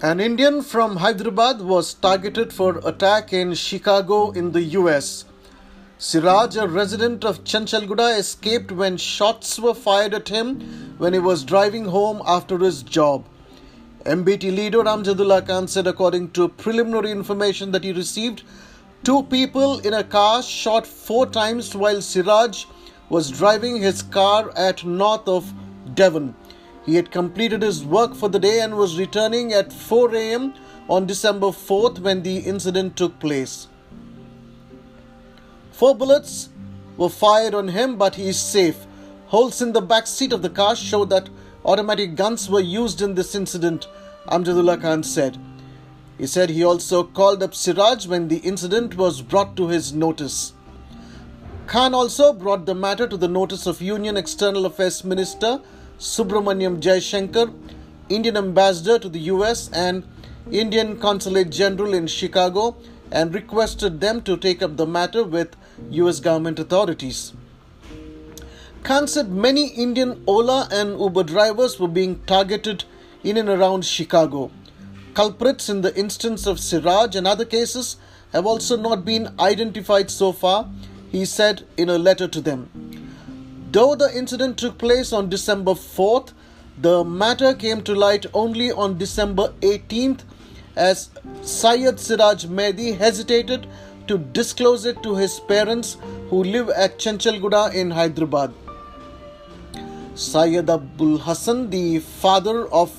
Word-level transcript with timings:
An 0.00 0.20
Indian 0.20 0.62
from 0.62 0.98
Hyderabad 0.98 1.60
was 1.60 1.92
targeted 1.92 2.52
for 2.52 2.78
attack 2.86 3.32
in 3.32 3.54
Chicago 3.54 4.30
in 4.30 4.52
the 4.52 4.62
US. 4.78 5.24
Siraj, 5.98 6.54
a 6.54 6.68
resident 6.68 7.24
of 7.24 7.42
Chanchalguda, 7.42 8.16
escaped 8.16 8.70
when 8.70 8.96
shots 8.96 9.58
were 9.58 9.74
fired 9.74 10.14
at 10.14 10.28
him 10.28 10.94
when 10.98 11.14
he 11.14 11.18
was 11.18 11.42
driving 11.42 11.86
home 11.86 12.22
after 12.24 12.58
his 12.58 12.84
job. 12.84 13.24
MBT 14.04 14.54
leader 14.54 14.84
Amjadullah 14.84 15.44
Khan 15.44 15.66
said, 15.66 15.88
according 15.88 16.30
to 16.30 16.46
preliminary 16.46 17.10
information 17.10 17.72
that 17.72 17.82
he 17.82 17.92
received, 17.92 18.44
two 19.02 19.24
people 19.24 19.80
in 19.80 19.94
a 19.94 20.04
car 20.04 20.44
shot 20.44 20.86
four 20.86 21.26
times 21.26 21.74
while 21.74 22.00
Siraj 22.00 22.66
was 23.08 23.32
driving 23.32 23.82
his 23.82 24.02
car 24.02 24.52
at 24.56 24.84
north 24.84 25.26
of 25.26 25.52
Devon. 25.94 26.36
He 26.84 26.96
had 26.96 27.10
completed 27.10 27.62
his 27.62 27.84
work 27.84 28.14
for 28.14 28.28
the 28.28 28.38
day 28.38 28.60
and 28.60 28.76
was 28.76 28.98
returning 28.98 29.52
at 29.52 29.72
4 29.72 30.14
am 30.14 30.54
on 30.88 31.06
December 31.06 31.48
4th 31.48 31.98
when 31.98 32.22
the 32.22 32.38
incident 32.38 32.96
took 32.96 33.18
place. 33.18 33.68
Four 35.72 35.94
bullets 35.94 36.48
were 36.96 37.08
fired 37.08 37.54
on 37.54 37.68
him, 37.68 37.96
but 37.96 38.16
he 38.16 38.28
is 38.28 38.40
safe. 38.40 38.86
Holes 39.26 39.62
in 39.62 39.72
the 39.72 39.80
back 39.80 40.06
seat 40.06 40.32
of 40.32 40.42
the 40.42 40.50
car 40.50 40.74
show 40.74 41.04
that 41.04 41.28
automatic 41.64 42.16
guns 42.16 42.48
were 42.50 42.60
used 42.60 43.00
in 43.02 43.14
this 43.14 43.34
incident, 43.34 43.86
Amjadullah 44.26 44.80
Khan 44.80 45.02
said. 45.02 45.38
He 46.16 46.26
said 46.26 46.50
he 46.50 46.64
also 46.64 47.04
called 47.04 47.42
up 47.42 47.54
Siraj 47.54 48.06
when 48.08 48.26
the 48.26 48.38
incident 48.38 48.96
was 48.96 49.22
brought 49.22 49.56
to 49.56 49.68
his 49.68 49.92
notice. 49.92 50.52
Khan 51.68 51.92
also 51.92 52.32
brought 52.32 52.64
the 52.64 52.74
matter 52.74 53.06
to 53.06 53.18
the 53.18 53.28
notice 53.28 53.66
of 53.66 53.82
Union 53.82 54.16
External 54.16 54.64
Affairs 54.64 55.04
Minister 55.04 55.60
Subrahmanyam 55.98 56.80
Jaishankar, 56.80 57.52
Indian 58.08 58.38
ambassador 58.38 58.98
to 58.98 59.06
the 59.10 59.18
US, 59.32 59.68
and 59.74 60.02
Indian 60.50 60.98
Consulate 60.98 61.50
General 61.50 61.92
in 61.92 62.06
Chicago 62.06 62.74
and 63.12 63.34
requested 63.34 64.00
them 64.00 64.22
to 64.22 64.38
take 64.38 64.62
up 64.62 64.78
the 64.78 64.86
matter 64.86 65.22
with 65.22 65.56
US 65.90 66.20
government 66.20 66.58
authorities. 66.58 67.34
Khan 68.82 69.06
said 69.06 69.30
many 69.30 69.66
Indian 69.68 70.22
Ola 70.26 70.68
and 70.72 70.98
Uber 70.98 71.24
drivers 71.24 71.78
were 71.78 71.86
being 71.86 72.18
targeted 72.24 72.84
in 73.22 73.36
and 73.36 73.50
around 73.50 73.84
Chicago. 73.84 74.50
Culprits 75.12 75.68
in 75.68 75.82
the 75.82 75.94
instance 75.94 76.46
of 76.46 76.60
Siraj 76.60 77.14
and 77.14 77.26
other 77.26 77.44
cases 77.44 77.96
have 78.32 78.46
also 78.46 78.74
not 78.74 79.04
been 79.04 79.34
identified 79.38 80.10
so 80.10 80.32
far, 80.32 80.66
he 81.10 81.24
said 81.24 81.64
in 81.76 81.88
a 81.88 81.98
letter 81.98 82.28
to 82.28 82.40
them. 82.40 82.68
Though 83.70 83.94
the 83.94 84.16
incident 84.16 84.58
took 84.58 84.78
place 84.78 85.12
on 85.12 85.28
December 85.28 85.72
4th, 85.72 86.32
the 86.80 87.04
matter 87.04 87.54
came 87.54 87.82
to 87.82 87.94
light 87.94 88.26
only 88.32 88.70
on 88.70 88.98
December 88.98 89.48
18th 89.60 90.20
as 90.76 91.10
Syed 91.42 91.98
Siraj 91.98 92.46
Mehdi 92.46 92.96
hesitated 92.96 93.66
to 94.06 94.18
disclose 94.18 94.84
it 94.84 95.02
to 95.02 95.16
his 95.16 95.40
parents 95.40 95.96
who 96.30 96.44
live 96.44 96.70
at 96.70 96.98
Chanchalguda 96.98 97.74
in 97.74 97.90
Hyderabad. 97.90 98.54
Syed 100.14 100.68
Abul 100.68 101.18
Hassan, 101.18 101.70
the 101.70 101.98
father 101.98 102.68
of 102.68 102.92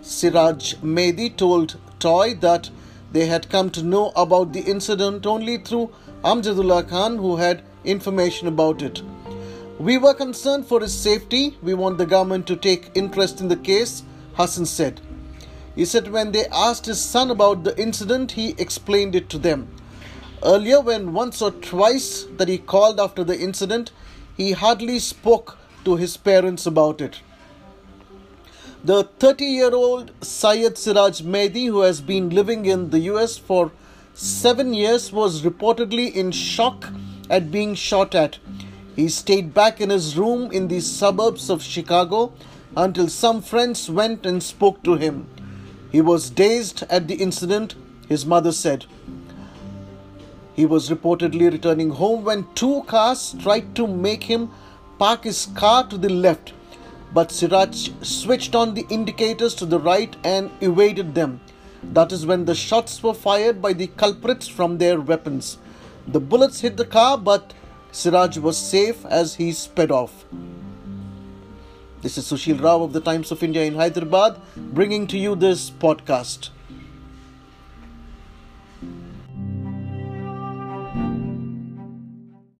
Siraj 0.00 0.74
Mehdi, 0.76 1.36
told 1.36 1.76
TOI 1.98 2.34
that 2.34 2.70
they 3.12 3.26
had 3.26 3.48
come 3.50 3.70
to 3.70 3.82
know 3.82 4.12
about 4.16 4.52
the 4.52 4.60
incident 4.60 5.26
only 5.26 5.58
through 5.58 5.90
Amjadullah 6.24 6.88
Khan, 6.88 7.16
who 7.18 7.36
had 7.36 7.62
information 7.84 8.48
about 8.48 8.82
it. 8.82 9.02
We 9.78 9.98
were 9.98 10.14
concerned 10.14 10.66
for 10.66 10.80
his 10.80 10.94
safety. 10.94 11.56
We 11.62 11.74
want 11.74 11.98
the 11.98 12.06
government 12.06 12.46
to 12.46 12.56
take 12.56 12.90
interest 12.94 13.40
in 13.40 13.48
the 13.48 13.56
case, 13.56 14.02
Hassan 14.34 14.66
said. 14.66 15.00
He 15.74 15.84
said 15.84 16.12
when 16.12 16.32
they 16.32 16.46
asked 16.46 16.86
his 16.86 17.00
son 17.00 17.30
about 17.30 17.64
the 17.64 17.78
incident, 17.80 18.32
he 18.32 18.54
explained 18.58 19.14
it 19.14 19.28
to 19.30 19.38
them. 19.38 19.68
Earlier, 20.44 20.80
when 20.80 21.12
once 21.12 21.40
or 21.40 21.50
twice 21.50 22.26
that 22.36 22.48
he 22.48 22.58
called 22.58 23.00
after 23.00 23.24
the 23.24 23.38
incident, 23.38 23.92
he 24.36 24.52
hardly 24.52 24.98
spoke 24.98 25.58
to 25.84 25.96
his 25.96 26.16
parents 26.16 26.66
about 26.66 27.00
it. 27.00 27.20
The 28.84 29.04
30 29.20 29.44
year 29.44 29.72
old 29.72 30.10
Syed 30.22 30.76
Siraj 30.76 31.22
Mehdi, 31.22 31.66
who 31.66 31.82
has 31.82 32.00
been 32.00 32.30
living 32.30 32.66
in 32.66 32.90
the 32.90 32.98
US 33.12 33.38
for 33.38 33.70
seven 34.12 34.74
years, 34.74 35.12
was 35.12 35.42
reportedly 35.42 36.12
in 36.12 36.32
shock 36.32 36.88
at 37.30 37.52
being 37.52 37.76
shot 37.76 38.16
at. 38.16 38.40
He 38.96 39.08
stayed 39.08 39.54
back 39.54 39.80
in 39.80 39.90
his 39.90 40.18
room 40.18 40.50
in 40.50 40.66
the 40.66 40.80
suburbs 40.80 41.48
of 41.48 41.62
Chicago 41.62 42.32
until 42.76 43.06
some 43.06 43.40
friends 43.40 43.88
went 43.88 44.26
and 44.26 44.42
spoke 44.42 44.82
to 44.82 44.96
him. 44.96 45.28
He 45.92 46.00
was 46.00 46.28
dazed 46.28 46.82
at 46.90 47.06
the 47.06 47.14
incident, 47.14 47.76
his 48.08 48.26
mother 48.26 48.50
said. 48.50 48.86
He 50.54 50.66
was 50.66 50.90
reportedly 50.90 51.52
returning 51.52 51.90
home 51.90 52.24
when 52.24 52.48
two 52.56 52.82
cars 52.88 53.36
tried 53.38 53.76
to 53.76 53.86
make 53.86 54.24
him 54.24 54.50
park 54.98 55.22
his 55.22 55.46
car 55.54 55.86
to 55.86 55.96
the 55.96 56.08
left, 56.08 56.52
but 57.12 57.30
Siraj 57.30 57.90
switched 58.02 58.54
on 58.54 58.74
the 58.74 58.86
indicators 58.88 59.54
to 59.56 59.66
the 59.66 59.78
right 59.78 60.14
and 60.24 60.50
evaded 60.60 61.14
them. 61.14 61.40
That 61.82 62.12
is 62.12 62.24
when 62.24 62.44
the 62.44 62.54
shots 62.54 63.02
were 63.02 63.14
fired 63.14 63.60
by 63.60 63.72
the 63.72 63.88
culprits 63.88 64.48
from 64.48 64.78
their 64.78 65.00
weapons. 65.00 65.58
The 66.06 66.20
bullets 66.20 66.60
hit 66.60 66.76
the 66.76 66.84
car, 66.84 67.18
but 67.18 67.52
Siraj 67.90 68.38
was 68.38 68.56
safe 68.56 69.04
as 69.06 69.34
he 69.34 69.52
sped 69.52 69.90
off. 69.90 70.24
This 72.00 72.18
is 72.18 72.24
Sushil 72.24 72.60
Rao 72.60 72.82
of 72.82 72.92
the 72.92 73.00
Times 73.00 73.30
of 73.30 73.42
India 73.42 73.64
in 73.64 73.74
Hyderabad 73.74 74.40
bringing 74.56 75.06
to 75.08 75.18
you 75.18 75.36
this 75.36 75.70
podcast. 75.70 76.50